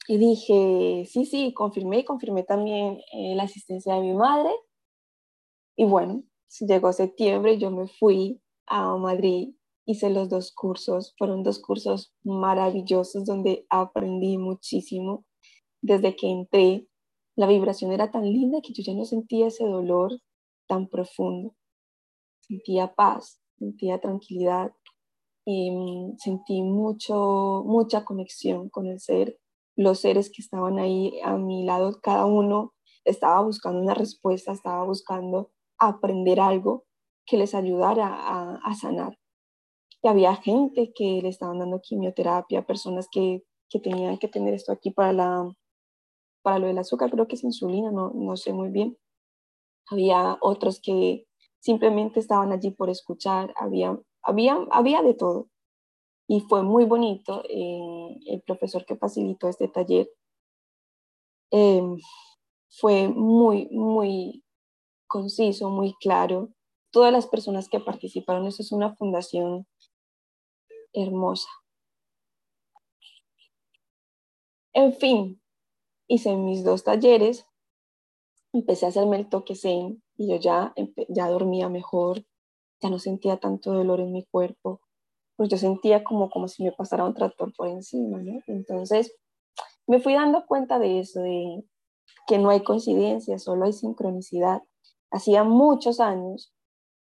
y 0.09 0.19
dije, 0.19 1.05
sí, 1.11 1.27
sí, 1.27 1.55
confirmé 1.55 2.01
y 2.01 2.05
confirmé 2.05 2.43
también 2.45 3.01
eh, 3.13 3.35
la 3.35 3.45
asistencia 3.45 3.95
de 3.95 4.01
mi 4.01 4.15
madre 4.15 4.51
y 5.79 5.85
bueno, 5.85 6.25
llegó 6.59 6.93
septiembre, 6.93 7.57
yo 7.57 7.71
me 7.71 7.87
fui 7.87 8.43
a 8.67 8.97
Madrid, 8.97 9.55
hice 9.87 10.11
los 10.11 10.29
dos 10.29 10.51
cursos, 10.53 11.15
fueron 11.17 11.45
dos 11.45 11.61
cursos 11.61 12.13
maravillosos 12.25 13.25
donde 13.25 13.65
aprendí 13.71 14.39
muchísimo. 14.39 15.25
Desde 15.81 16.17
que 16.17 16.29
entré, 16.33 16.89
la 17.37 17.47
vibración 17.47 17.93
era 17.93 18.11
tan 18.11 18.25
linda 18.25 18.59
que 18.61 18.73
yo 18.73 18.83
ya 18.85 18.93
no 18.93 19.05
sentía 19.05 19.47
ese 19.47 19.65
dolor 19.67 20.11
tan 20.67 20.89
profundo. 20.89 21.55
Sentía 22.41 22.97
paz, 22.97 23.41
sentía 23.57 24.01
tranquilidad 24.01 24.73
y 25.45 25.71
mm, 25.71 26.17
sentí 26.19 26.61
mucho, 26.61 27.63
mucha 27.65 28.05
conexión 28.05 28.69
con 28.69 28.89
el 28.89 28.99
ser, 28.99 29.39
los 29.77 30.01
seres 30.01 30.29
que 30.29 30.43
estaban 30.43 30.81
ahí 30.81 31.21
a 31.23 31.37
mi 31.37 31.65
lado, 31.65 32.01
cada 32.03 32.27
uno 32.27 32.75
estaba 33.05 33.41
buscando 33.43 33.81
una 33.81 33.95
respuesta, 33.95 34.51
estaba 34.51 34.85
buscando 34.85 35.53
aprender 35.79 36.41
algo 36.41 36.85
que 37.27 37.37
les 37.37 37.55
ayudara 37.55 38.07
a, 38.63 38.75
sanar. 38.75 39.19
Y 40.03 40.09
había 40.09 40.37
gente 40.37 40.93
que 40.95 41.21
le 41.23 41.29
estaban 41.29 41.59
dando 41.59 41.81
quimioterapia, 41.81 42.67
personas 42.67 43.09
que, 43.11 43.43
tenían 43.83 44.19
que 44.19 44.29
tener 44.29 44.55
esto 44.55 44.73
aquí 44.73 44.91
para, 44.91 45.13
la, 45.13 45.53
para 46.43 46.59
lo 46.59 46.69
del 46.69 46.79
azúcar, 46.79 47.11
creo 47.11 47.29
que 47.29 47.37
es 47.37 47.45
insulina, 47.45 47.91
no, 47.91 48.13
no 48.15 48.37
sé 48.37 48.53
muy 48.53 48.71
bien. 48.71 48.97
Había 49.91 50.39
otros 50.41 50.81
que 50.81 51.27
simplemente 51.61 52.21
estaban 52.21 52.53
allí 52.53 52.71
por 52.71 52.89
escuchar, 52.89 53.53
había, 53.57 53.99
había, 54.23 54.59
había 54.71 55.03
de 55.03 55.15
todo. 55.15 55.49
Y 56.27 56.41
fue 56.41 56.63
muy 56.63 56.85
bonito. 56.85 57.43
Eh, 57.49 58.19
el 58.27 58.43
profesor 58.43 58.85
que 58.85 58.97
facilitó 58.97 59.49
este 59.49 59.69
taller 59.69 60.09
eh, 61.51 61.83
fue 62.71 63.09
muy, 63.09 63.69
muy 63.71 64.45
conciso, 65.09 65.71
muy 65.71 65.95
claro. 65.95 66.51
Todas 66.93 67.13
las 67.13 67.27
personas 67.27 67.69
que 67.69 67.81
participaron, 67.81 68.47
eso 68.47 68.63
es 68.63 68.73
una 68.73 68.95
fundación 68.95 69.67
hermosa. 70.93 71.49
En 74.73 74.93
fin, 74.93 75.41
hice 76.07 76.37
mis 76.37 76.63
dos 76.65 76.85
talleres, 76.85 77.47
empecé 78.53 78.87
a 78.87 78.91
hacerme 78.91 79.17
el 79.17 79.29
toque 79.29 79.55
zen 79.55 80.03
y 80.17 80.29
yo 80.31 80.37
ya, 80.37 80.73
ya 81.09 81.29
dormía 81.29 81.69
mejor, 81.69 82.25
ya 82.81 82.91
no 82.91 82.99
sentía 82.99 83.39
tanto 83.39 83.73
dolor 83.73 84.01
en 84.01 84.13
mi 84.13 84.25
cuerpo, 84.25 84.81
pues 85.37 85.49
yo 85.49 85.57
sentía 85.57 86.05
como, 86.05 86.31
como 86.31 86.49
si 86.49 86.65
me 86.65 86.73
pasara 86.73 87.05
un 87.05 87.15
tractor 87.15 87.53
por 87.57 87.69
encima, 87.69 88.19
¿no? 88.23 88.41
Entonces 88.47 89.17
me 89.87 90.01
fui 90.01 90.15
dando 90.15 90.47
cuenta 90.47 90.79
de 90.79 91.01
eso, 91.01 91.21
de 91.21 91.65
que 92.27 92.39
no 92.39 92.51
hay 92.51 92.63
coincidencia, 92.63 93.39
solo 93.39 93.65
hay 93.65 93.73
sincronicidad 93.73 94.63
Hacía 95.11 95.45
muchos 95.45 96.01
años, 96.01 96.53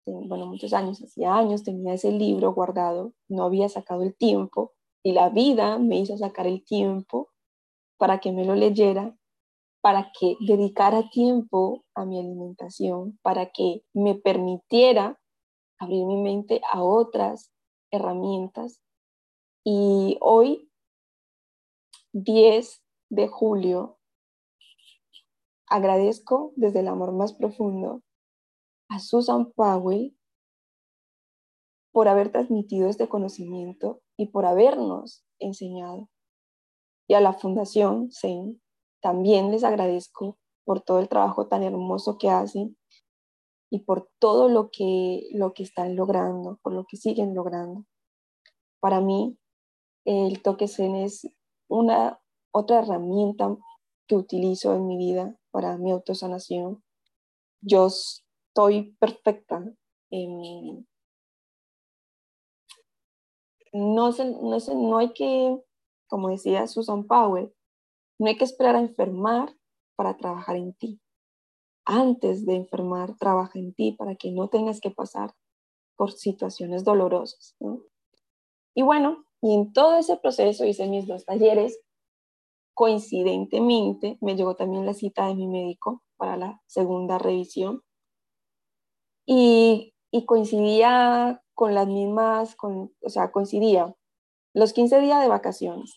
bueno, 0.05 0.45
muchos 0.45 0.73
años, 0.73 1.01
hacía 1.01 1.35
años 1.35 1.63
tenía 1.63 1.93
ese 1.93 2.11
libro 2.11 2.53
guardado, 2.53 3.13
no 3.29 3.43
había 3.43 3.69
sacado 3.69 4.03
el 4.03 4.15
tiempo 4.15 4.73
y 5.03 5.13
la 5.13 5.29
vida 5.29 5.77
me 5.79 5.99
hizo 5.99 6.17
sacar 6.17 6.47
el 6.47 6.63
tiempo 6.63 7.29
para 7.97 8.19
que 8.19 8.31
me 8.31 8.45
lo 8.45 8.55
leyera, 8.55 9.15
para 9.81 10.11
que 10.17 10.35
dedicara 10.39 11.09
tiempo 11.09 11.83
a 11.93 12.05
mi 12.05 12.19
alimentación, 12.19 13.19
para 13.21 13.51
que 13.51 13.83
me 13.93 14.15
permitiera 14.15 15.19
abrir 15.79 16.05
mi 16.05 16.17
mente 16.17 16.61
a 16.71 16.83
otras 16.83 17.51
herramientas. 17.91 18.81
Y 19.65 20.17
hoy, 20.21 20.69
10 22.13 22.81
de 23.09 23.27
julio 23.27 23.97
Agradezco 25.73 26.53
desde 26.55 26.81
el 26.81 26.87
amor 26.87 27.13
más 27.13 27.33
profundo 27.33 28.03
a 28.89 28.99
Susan 28.99 29.51
Powell 29.53 30.15
por 31.91 32.07
haber 32.07 32.31
transmitido 32.31 32.87
este 32.87 33.09
conocimiento 33.09 33.99
y 34.15 34.27
por 34.27 34.45
habernos 34.45 35.25
enseñado. 35.39 36.11
Y 37.07 37.15
a 37.15 37.21
la 37.21 37.33
Fundación 37.33 38.11
Zen 38.11 38.61
también 39.01 39.49
les 39.49 39.63
agradezco 39.63 40.37
por 40.63 40.81
todo 40.81 40.99
el 40.99 41.09
trabajo 41.09 41.47
tan 41.47 41.63
hermoso 41.63 42.19
que 42.19 42.29
hacen 42.29 42.77
y 43.71 43.79
por 43.79 44.11
todo 44.19 44.49
lo 44.49 44.69
que, 44.69 45.23
lo 45.33 45.53
que 45.53 45.63
están 45.63 45.95
logrando, 45.95 46.59
por 46.61 46.73
lo 46.73 46.85
que 46.85 46.97
siguen 46.97 47.33
logrando. 47.33 47.83
Para 48.79 49.01
mí, 49.01 49.39
el 50.05 50.43
toque 50.43 50.67
Zen 50.67 50.97
es 50.97 51.27
una 51.67 52.21
otra 52.51 52.77
herramienta 52.77 53.57
que 54.07 54.15
utilizo 54.15 54.75
en 54.75 54.85
mi 54.85 54.97
vida 54.97 55.39
para 55.53 55.77
mi 55.77 55.91
autosanación. 55.91 56.83
Yo 57.61 57.87
estoy 57.87 58.95
perfecta. 58.99 59.63
no, 63.71 64.97
hay 64.97 65.13
que, 65.13 65.63
como 66.07 66.29
decía 66.29 66.67
Susan 66.67 67.05
Powell, 67.05 67.53
no 68.19 68.27
hay 68.27 68.37
que 68.37 68.45
esperar 68.45 68.75
a 68.75 68.81
enfermar 68.81 69.55
para 69.95 70.17
trabajar 70.17 70.55
en 70.55 70.73
ti. 70.73 70.99
Antes 71.85 72.45
de 72.45 72.55
enfermar, 72.55 73.15
trabaja 73.17 73.59
en 73.59 73.73
ti 73.73 73.91
para 73.91 74.15
que 74.15 74.31
no 74.31 74.49
tengas 74.49 74.81
que 74.81 74.89
pasar 74.89 75.35
por 75.95 76.11
situaciones 76.11 76.83
dolorosas. 76.83 77.55
Y 78.73 78.81
bueno, 78.81 79.25
y 79.41 79.53
en 79.53 79.71
todo 79.71 79.97
ese 79.97 80.17
proceso 80.17 80.65
hice 80.65 80.87
mis 80.87 81.05
dos 81.05 81.25
talleres 81.25 81.79
Coincidentemente, 82.73 84.17
me 84.21 84.35
llegó 84.35 84.55
también 84.55 84.85
la 84.85 84.93
cita 84.93 85.27
de 85.27 85.35
mi 85.35 85.47
médico 85.47 86.03
para 86.17 86.37
la 86.37 86.61
segunda 86.67 87.17
revisión 87.19 87.83
y, 89.25 89.93
coincidía 90.25 91.43
con 91.53 91.75
las 91.75 91.87
mismas, 91.87 92.55
con, 92.55 92.93
o 93.01 93.09
sea, 93.09 93.31
coincidía 93.31 93.95
los 94.53 94.73
15 94.73 94.99
días 94.99 95.21
de 95.21 95.27
vacaciones, 95.27 95.93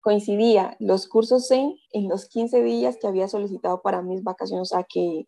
coincidía 0.00 0.76
los 0.80 1.08
cursos 1.08 1.48
Zen 1.48 1.76
en 1.92 2.08
los 2.08 2.28
15 2.28 2.62
días 2.62 2.98
que 3.00 3.06
había 3.08 3.28
solicitado 3.28 3.82
para 3.82 4.02
mis 4.02 4.22
vacaciones, 4.22 4.72
o 4.72 4.76
sea 4.76 4.84
que 4.88 5.26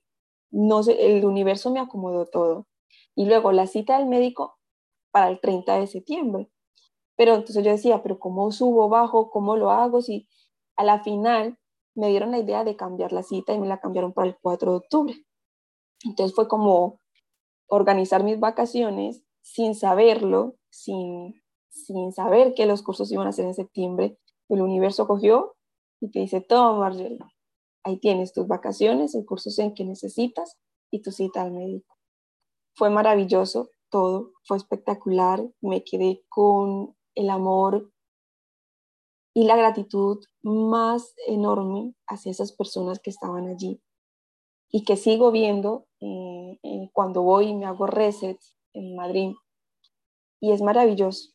no 0.51 0.81
el 0.87 1.25
universo 1.25 1.71
me 1.73 1.81
acomodó 1.81 2.27
todo. 2.27 2.69
Y 3.17 3.27
luego 3.27 3.53
la 3.53 3.67
cita 3.67 3.99
del 3.99 4.09
médico 4.09 4.59
para 5.11 5.29
el 5.29 5.41
30 5.41 5.81
de 5.81 5.87
septiembre. 5.87 6.51
Pero 7.17 7.35
entonces 7.35 7.65
yo 7.65 7.71
decía, 7.71 8.03
pero 8.03 8.19
¿cómo 8.19 8.51
subo, 8.53 8.89
bajo? 8.89 9.31
¿Cómo 9.31 9.57
lo 9.57 9.71
hago? 9.71 10.03
Si 10.03 10.29
a 10.77 10.85
la 10.85 11.03
final 11.03 11.59
me 11.95 12.09
dieron 12.09 12.31
la 12.31 12.39
idea 12.39 12.65
de 12.65 12.77
cambiar 12.77 13.13
la 13.13 13.23
cita 13.23 13.53
y 13.53 13.59
me 13.59 13.69
la 13.69 13.81
cambiaron 13.81 14.13
para 14.13 14.29
el 14.29 14.37
4 14.41 14.71
de 14.71 14.77
octubre. 14.77 15.15
Entonces 16.05 16.35
fue 16.35 16.49
como 16.49 17.01
organizar 17.69 18.25
mis 18.25 18.39
vacaciones 18.39 19.23
sin 19.43 19.75
saberlo, 19.75 20.57
sin, 20.71 21.43
sin 21.71 22.13
saber 22.13 22.55
que 22.55 22.67
los 22.67 22.83
cursos 22.83 23.11
iban 23.13 23.27
a 23.27 23.33
ser 23.33 23.47
en 23.47 23.55
septiembre. 23.55 24.19
El 24.49 24.63
universo 24.63 25.07
cogió 25.07 25.57
y 26.01 26.11
te 26.11 26.21
dice, 26.21 26.41
toma 26.41 26.79
Marjorie, 26.79 27.19
ahí 27.85 27.99
tienes 27.99 28.33
tus 28.33 28.47
vacaciones, 28.47 29.15
el 29.15 29.25
curso 29.25 29.51
en 29.63 29.75
que 29.75 29.85
necesitas 29.85 30.59
y 30.91 31.01
tu 31.01 31.13
cita 31.13 31.43
al 31.43 31.53
médico. 31.53 31.97
Fue 32.75 32.91
maravilloso 32.91 33.71
todo, 33.89 34.33
fue 34.45 34.57
espectacular, 34.57 35.47
me 35.61 35.85
quedé 35.85 36.25
con 36.29 36.97
el 37.15 37.31
amor 37.31 37.93
y 39.35 39.45
la 39.45 39.57
gratitud 39.57 40.25
más 40.43 41.15
enorme 41.27 41.95
hacia 42.07 42.31
esas 42.31 42.53
personas 42.53 43.01
que 43.01 43.11
estaban 43.11 43.49
allí 43.49 43.83
y 44.71 44.85
que 44.85 44.97
sigo 44.97 45.33
viendo 45.33 45.87
eh, 46.01 46.59
eh, 46.63 46.91
cuando 46.93 47.23
voy 47.23 47.49
y 47.49 47.55
me 47.55 47.67
hago 47.67 47.87
resets 47.87 48.57
en 48.73 48.95
Madrid. 48.95 49.35
Y 50.41 50.53
es 50.53 50.63
maravilloso 50.63 51.33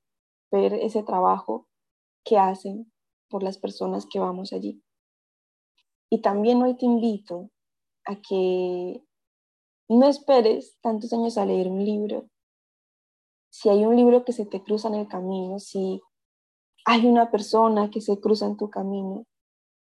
ver 0.51 0.73
ese 0.73 1.03
trabajo 1.03 1.67
que 2.23 2.37
hacen 2.37 2.91
por 3.29 3.43
las 3.43 3.57
personas 3.57 4.05
que 4.05 4.19
vamos 4.19 4.53
allí. 4.53 4.81
Y 6.09 6.21
también 6.21 6.61
hoy 6.61 6.75
te 6.75 6.85
invito 6.85 7.49
a 8.05 8.15
que 8.15 9.03
no 9.89 10.07
esperes 10.07 10.77
tantos 10.81 11.11
años 11.13 11.37
a 11.37 11.45
leer 11.45 11.67
un 11.67 11.83
libro. 11.83 12.29
Si 13.51 13.69
hay 13.69 13.85
un 13.85 13.95
libro 13.95 14.23
que 14.23 14.33
se 14.33 14.45
te 14.45 14.63
cruza 14.63 14.87
en 14.87 14.95
el 14.95 15.07
camino, 15.07 15.59
si 15.59 16.01
hay 16.85 17.05
una 17.05 17.31
persona 17.31 17.89
que 17.89 18.01
se 18.01 18.19
cruza 18.19 18.45
en 18.45 18.57
tu 18.57 18.69
camino, 18.69 19.25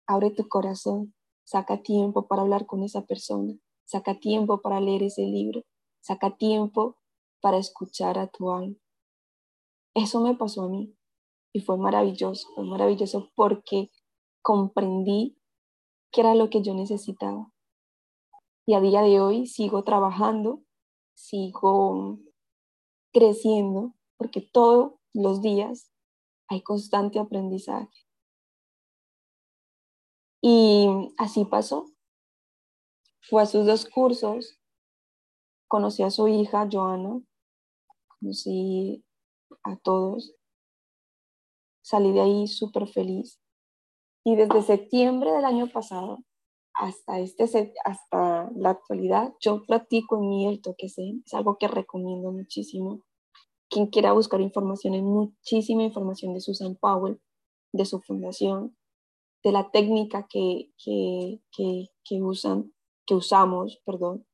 abre 0.07 0.31
tu 0.31 0.49
corazón, 0.49 1.15
saca 1.45 1.83
tiempo 1.83 2.27
para 2.27 2.43
hablar 2.43 2.67
con 2.67 2.83
esa 2.83 3.05
persona, 3.07 3.55
saca 3.85 4.19
tiempo 4.19 4.61
para 4.61 4.81
leer 4.81 5.03
ese 5.05 5.23
libro, 5.23 5.63
saca 6.01 6.37
tiempo 6.37 6.97
para 7.41 7.59
escuchar 7.59 8.19
a 8.19 8.27
tu 8.27 8.51
alma. 8.51 8.77
Eso 9.95 10.21
me 10.21 10.35
pasó 10.35 10.63
a 10.63 10.69
mí. 10.69 10.95
Y 11.53 11.61
fue 11.63 11.77
maravilloso, 11.77 12.49
fue 12.55 12.65
maravilloso 12.65 13.31
porque 13.35 13.91
comprendí 14.43 15.37
que 16.13 16.21
era 16.21 16.35
lo 16.35 16.49
que 16.49 16.63
yo 16.63 16.75
necesitaba. 16.75 17.51
Y 18.67 18.75
a 18.75 18.81
día 18.81 19.03
de 19.03 19.21
hoy 19.21 19.47
sigo 19.47 19.83
trabajando, 19.83 20.63
sigo 21.15 22.21
creciendo, 23.13 23.95
porque 24.17 24.41
todos 24.41 24.93
los 25.13 25.43
días 25.43 25.90
hay 26.51 26.63
constante 26.63 27.19
aprendizaje. 27.19 28.07
Y 30.43 30.89
así 31.17 31.45
pasó. 31.45 31.87
Fue 33.23 33.43
a 33.43 33.47
sus 33.47 33.67
dos 33.67 33.87
cursos, 33.87 34.59
conocí 35.69 36.03
a 36.03 36.11
su 36.11 36.27
hija, 36.27 36.69
Joana, 36.71 37.23
conocí 38.09 39.05
a 39.63 39.77
todos, 39.77 40.35
salí 41.83 42.13
de 42.13 42.21
ahí 42.21 42.47
súper 42.49 42.89
feliz. 42.89 43.41
Y 44.25 44.37
desde 44.37 44.63
septiembre 44.63 45.31
del 45.31 45.45
año 45.45 45.71
pasado 45.71 46.19
hasta, 46.75 47.21
este, 47.21 47.73
hasta 47.85 48.51
la 48.57 48.71
actualidad, 48.71 49.35
yo 49.41 49.65
practico 49.67 50.17
en 50.17 50.29
mí 50.29 50.49
el 50.49 50.61
toque. 50.61 50.87
Es 50.87 51.35
algo 51.35 51.59
que 51.59 51.69
recomiendo 51.69 52.33
muchísimo. 52.33 53.03
Quien 53.71 53.87
quiera 53.87 54.13
buscar 54.13 54.41
información, 54.41 54.95
hay 54.95 55.03
muchísima 55.03 55.85
información 55.85 56.35
de 56.35 56.41
Susan 56.41 56.77
Powell, 56.77 57.21
de 57.73 57.85
su 57.85 58.01
fundación, 58.01 58.77
de 59.45 59.53
la 59.53 59.71
técnica 59.71 60.27
que, 60.29 60.71
que, 60.85 61.41
que, 62.05 62.23
usan, 62.23 62.75
que 63.07 63.15
usamos 63.15 63.81
perdón, 63.87 64.27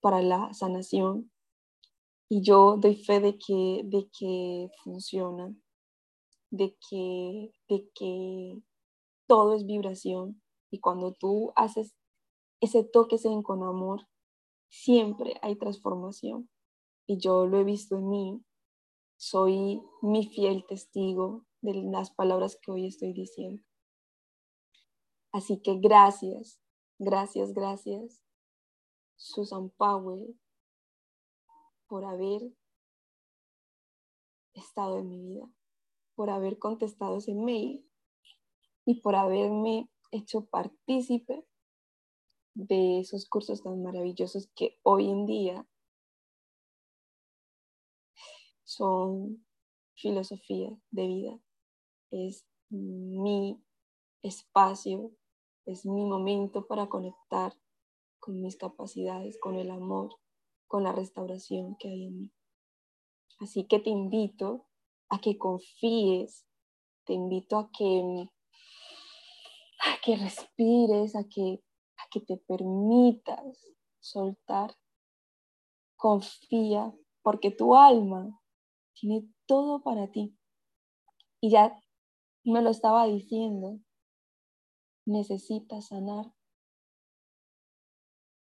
para 0.00 0.22
la 0.22 0.52
sanación. 0.54 1.30
Y 2.30 2.42
yo 2.42 2.76
doy 2.78 2.96
fe 2.96 3.20
de 3.20 3.38
que, 3.38 3.82
de 3.84 4.08
que 4.18 4.70
funciona, 4.82 5.54
de 6.50 6.76
que, 6.88 7.52
de 7.68 7.90
que 7.94 8.62
todo 9.26 9.54
es 9.54 9.66
vibración 9.66 10.42
y 10.70 10.80
cuando 10.80 11.12
tú 11.12 11.52
haces 11.56 11.94
ese 12.60 12.84
toque 12.84 13.16
con 13.42 13.62
amor, 13.62 14.06
siempre 14.68 15.38
hay 15.42 15.56
transformación. 15.56 16.50
Y 17.06 17.18
yo 17.18 17.46
lo 17.46 17.58
he 17.58 17.64
visto 17.64 17.96
en 17.96 18.08
mí. 18.08 18.44
Soy 19.20 19.82
mi 20.00 20.28
fiel 20.28 20.64
testigo 20.64 21.44
de 21.60 21.74
las 21.74 22.12
palabras 22.12 22.56
que 22.62 22.70
hoy 22.70 22.86
estoy 22.86 23.12
diciendo. 23.12 23.60
Así 25.32 25.60
que 25.60 25.76
gracias, 25.80 26.60
gracias, 27.00 27.52
gracias, 27.52 28.22
Susan 29.16 29.70
Powell, 29.70 30.38
por 31.88 32.04
haber 32.04 32.42
estado 34.54 34.98
en 34.98 35.08
mi 35.08 35.20
vida, 35.20 35.52
por 36.14 36.30
haber 36.30 36.60
contestado 36.60 37.16
ese 37.16 37.34
mail 37.34 37.84
y 38.86 39.00
por 39.00 39.16
haberme 39.16 39.90
hecho 40.12 40.46
partícipe 40.46 41.44
de 42.54 43.00
esos 43.00 43.28
cursos 43.28 43.64
tan 43.64 43.82
maravillosos 43.82 44.48
que 44.54 44.78
hoy 44.84 45.10
en 45.10 45.26
día 45.26 45.68
son 48.78 49.44
filosofía 49.96 50.70
de 50.90 51.06
vida. 51.06 51.40
Es 52.10 52.46
mi 52.70 53.60
espacio, 54.22 55.12
es 55.66 55.84
mi 55.84 56.04
momento 56.04 56.66
para 56.66 56.88
conectar 56.88 57.52
con 58.20 58.40
mis 58.40 58.56
capacidades, 58.56 59.38
con 59.40 59.56
el 59.56 59.70
amor, 59.70 60.14
con 60.68 60.84
la 60.84 60.92
restauración 60.92 61.76
que 61.78 61.88
hay 61.88 62.06
en 62.06 62.18
mí. 62.20 62.32
Así 63.40 63.64
que 63.64 63.80
te 63.80 63.90
invito 63.90 64.66
a 65.08 65.20
que 65.20 65.38
confíes, 65.38 66.46
te 67.04 67.14
invito 67.14 67.58
a 67.58 67.70
que 67.70 68.28
a 69.80 70.00
que 70.04 70.16
respires, 70.16 71.14
a 71.14 71.24
que, 71.24 71.62
a 71.96 72.08
que 72.10 72.20
te 72.20 72.36
permitas 72.36 73.72
soltar. 74.00 74.74
Confía, 75.96 76.92
porque 77.22 77.50
tu 77.50 77.74
alma 77.74 78.37
tiene 79.00 79.26
todo 79.46 79.82
para 79.82 80.10
ti. 80.10 80.36
Y 81.40 81.50
ya 81.50 81.76
me 82.44 82.62
lo 82.62 82.70
estaba 82.70 83.06
diciendo, 83.06 83.78
necesitas 85.06 85.88
sanar. 85.88 86.32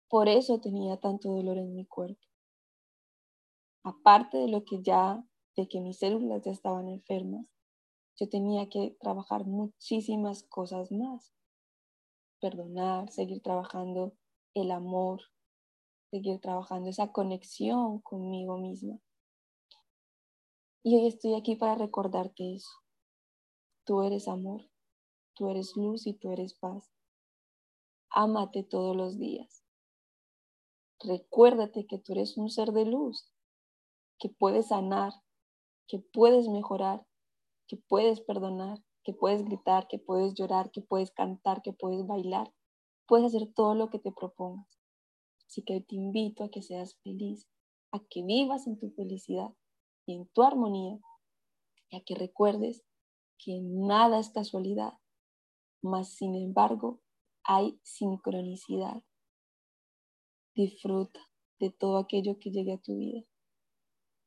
Por 0.08 0.28
eso 0.28 0.60
tenía 0.60 0.98
tanto 0.98 1.30
dolor 1.30 1.58
en 1.58 1.74
mi 1.74 1.86
cuerpo. 1.86 2.20
Aparte 3.82 4.38
de 4.38 4.48
lo 4.48 4.64
que 4.64 4.82
ya, 4.82 5.24
de 5.56 5.68
que 5.68 5.80
mis 5.80 5.98
células 5.98 6.42
ya 6.44 6.52
estaban 6.52 6.88
enfermas, 6.88 7.46
yo 8.18 8.28
tenía 8.28 8.68
que 8.68 8.96
trabajar 9.00 9.46
muchísimas 9.46 10.44
cosas 10.44 10.92
más. 10.92 11.32
Perdonar, 12.40 13.10
seguir 13.10 13.42
trabajando 13.42 14.14
el 14.54 14.70
amor, 14.70 15.22
seguir 16.10 16.40
trabajando 16.40 16.90
esa 16.90 17.10
conexión 17.10 18.00
conmigo 18.00 18.58
misma. 18.58 18.98
Y 20.82 20.96
hoy 20.96 21.06
estoy 21.06 21.34
aquí 21.34 21.56
para 21.56 21.74
recordarte 21.76 22.54
eso. 22.54 22.70
Tú 23.84 24.02
eres 24.02 24.28
amor, 24.28 24.62
tú 25.34 25.48
eres 25.48 25.76
luz 25.76 26.06
y 26.06 26.14
tú 26.14 26.30
eres 26.32 26.54
paz. 26.54 26.90
Ámate 28.10 28.62
todos 28.62 28.96
los 28.96 29.18
días. 29.18 29.64
Recuérdate 31.00 31.86
que 31.86 31.98
tú 31.98 32.12
eres 32.12 32.36
un 32.36 32.50
ser 32.50 32.72
de 32.72 32.84
luz, 32.84 33.32
que 34.18 34.28
puedes 34.28 34.68
sanar, 34.68 35.12
que 35.88 35.98
puedes 35.98 36.48
mejorar 36.48 37.04
que 37.72 37.78
puedes 37.78 38.20
perdonar, 38.20 38.84
que 39.02 39.14
puedes 39.14 39.42
gritar, 39.46 39.88
que 39.88 39.98
puedes 39.98 40.34
llorar, 40.34 40.70
que 40.70 40.82
puedes 40.82 41.10
cantar, 41.10 41.62
que 41.62 41.72
puedes 41.72 42.06
bailar. 42.06 42.52
Puedes 43.06 43.34
hacer 43.34 43.50
todo 43.54 43.74
lo 43.74 43.88
que 43.88 43.98
te 43.98 44.12
propongas. 44.12 44.68
Así 45.46 45.62
que 45.62 45.80
te 45.80 45.94
invito 45.96 46.44
a 46.44 46.50
que 46.50 46.60
seas 46.60 46.98
feliz, 47.02 47.48
a 47.90 47.98
que 48.10 48.22
vivas 48.24 48.66
en 48.66 48.78
tu 48.78 48.90
felicidad 48.90 49.54
y 50.06 50.14
en 50.16 50.26
tu 50.28 50.42
armonía, 50.42 50.98
y 51.90 51.96
a 51.96 52.04
que 52.04 52.14
recuerdes 52.14 52.82
que 53.38 53.60
nada 53.62 54.18
es 54.18 54.30
casualidad, 54.30 54.94
mas 55.82 56.14
sin 56.14 56.34
embargo 56.34 57.00
hay 57.44 57.78
sincronicidad. 57.82 59.02
Disfruta 60.54 61.20
de 61.58 61.70
todo 61.70 61.98
aquello 61.98 62.38
que 62.38 62.50
llegue 62.50 62.74
a 62.74 62.80
tu 62.80 62.96
vida, 62.96 63.24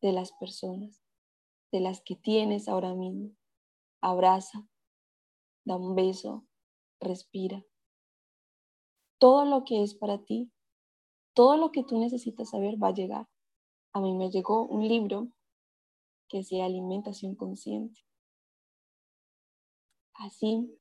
de 0.02 0.12
las 0.12 0.32
personas, 0.34 1.02
de 1.72 1.80
las 1.80 2.02
que 2.02 2.16
tienes 2.16 2.68
ahora 2.68 2.94
mismo. 2.94 3.36
Abraza, 4.02 4.68
da 5.66 5.78
un 5.78 5.96
beso, 5.96 6.46
respira. 7.00 7.66
Todo 9.20 9.46
lo 9.46 9.64
que 9.64 9.84
es 9.84 9.96
para 9.96 10.24
ti, 10.24 10.52
todo 11.34 11.58
lo 11.58 11.72
que 11.72 11.84
tú 11.84 11.98
necesitas 12.00 12.50
saber 12.50 12.82
va 12.82 12.90
a 12.90 12.94
llegar. 12.94 13.28
A 13.94 14.02
mí 14.02 14.14
me 14.14 14.30
llegó 14.30 14.66
un 14.66 14.88
libro 14.88 15.30
que 16.30 16.44
se 16.44 16.62
Alimentación 16.62 17.36
Consciente. 17.36 18.02
Así 20.14 20.80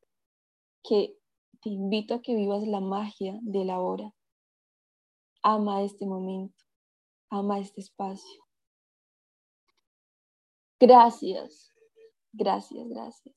que 0.82 1.18
te 1.60 1.70
invito 1.70 2.14
a 2.14 2.22
que 2.22 2.34
vivas 2.34 2.66
la 2.66 2.80
magia 2.80 3.38
de 3.42 3.64
la 3.64 3.80
hora. 3.80 4.14
Ama 5.42 5.82
este 5.82 6.06
momento, 6.06 6.64
ama 7.30 7.58
este 7.58 7.80
espacio. 7.80 8.44
Gracias, 10.78 11.72
gracias, 12.32 12.88
gracias. 12.88 13.34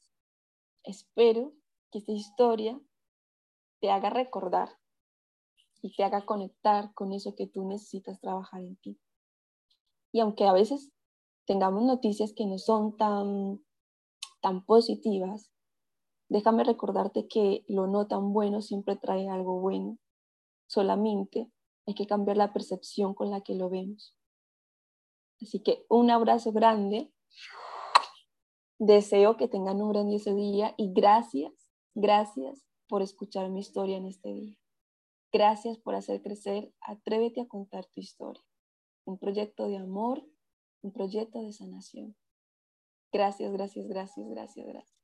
Espero 0.83 1.53
que 1.91 1.99
esta 1.99 2.11
historia 2.11 2.79
te 3.79 3.91
haga 3.91 4.09
recordar 4.09 4.69
y 5.81 5.95
te 5.95 6.03
haga 6.03 6.25
conectar 6.25 6.93
con 6.93 7.13
eso 7.13 7.35
que 7.35 7.47
tú 7.47 7.67
necesitas 7.67 8.19
trabajar 8.19 8.61
en 8.61 8.75
ti. 8.77 8.99
Y 10.11 10.19
aunque 10.19 10.45
a 10.45 10.53
veces 10.53 10.91
tengamos 11.47 11.83
noticias 11.83 12.33
que 12.33 12.45
no 12.45 12.59
son 12.59 12.95
tan, 12.95 13.59
tan 14.41 14.63
positivas, 14.65 15.51
déjame 16.29 16.63
recordarte 16.63 17.27
que 17.27 17.65
lo 17.67 17.87
no 17.87 18.07
tan 18.07 18.33
bueno 18.33 18.61
siempre 18.61 18.95
trae 18.95 19.27
algo 19.27 19.59
bueno. 19.59 19.97
Solamente 20.67 21.51
hay 21.87 21.95
que 21.95 22.05
cambiar 22.05 22.37
la 22.37 22.53
percepción 22.53 23.15
con 23.15 23.31
la 23.31 23.41
que 23.41 23.55
lo 23.55 23.69
vemos. 23.69 24.15
Así 25.41 25.63
que 25.63 25.85
un 25.89 26.11
abrazo 26.11 26.51
grande 26.51 27.11
Deseo 28.79 29.37
que 29.37 29.47
tengan 29.47 29.81
un 29.81 29.89
grandioso 29.89 30.35
día 30.35 30.75
y 30.77 30.93
gracias, 30.93 31.51
gracias 31.95 32.63
por 32.87 33.01
escuchar 33.01 33.49
mi 33.49 33.61
historia 33.61 33.97
en 33.97 34.05
este 34.05 34.31
día. 34.31 34.55
Gracias 35.33 35.79
por 35.79 35.95
hacer 35.95 36.21
crecer. 36.21 36.71
Atrévete 36.81 37.41
a 37.41 37.47
contar 37.47 37.87
tu 37.87 38.01
historia. 38.01 38.43
Un 39.03 39.17
proyecto 39.17 39.67
de 39.67 39.77
amor, 39.77 40.23
un 40.81 40.91
proyecto 40.91 41.41
de 41.41 41.53
sanación. 41.53 42.15
Gracias, 43.11 43.51
gracias, 43.51 43.87
gracias, 43.87 44.27
gracias, 44.29 44.65
gracias. 44.65 44.96